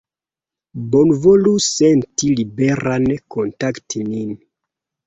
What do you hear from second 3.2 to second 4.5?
kontakti nin.